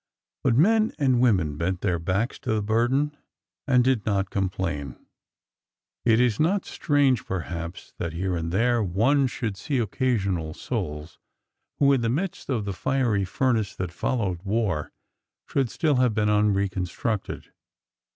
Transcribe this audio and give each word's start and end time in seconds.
But 0.43 0.55
men 0.55 0.93
and 0.97 1.21
women 1.21 1.57
bent 1.57 1.81
their 1.81 1.99
backs 1.99 2.39
to 2.39 2.55
the 2.55 2.63
burden 2.63 3.15
and 3.67 3.83
did 3.83 4.03
not 4.03 4.31
complain. 4.31 4.95
It 6.05 6.19
is 6.19 6.39
not 6.39 6.65
strange, 6.65 7.23
perhaps, 7.23 7.93
that 7.99 8.13
here 8.13 8.35
and 8.35 8.51
there 8.51 8.81
one 8.81 9.27
should 9.27 9.55
see 9.57 9.77
occasional 9.77 10.55
souls 10.55 11.19
who, 11.77 11.93
in 11.93 12.01
the 12.01 12.09
midst 12.09 12.49
of 12.49 12.65
the 12.65 12.73
fiery 12.73 13.25
furnace 13.25 13.75
that 13.75 13.91
followed 13.91 14.41
war, 14.41 14.91
should 15.47 15.69
still 15.69 15.97
have 15.97 16.15
been 16.15 16.29
un 16.29 16.51
reconstructed.' 16.51 17.51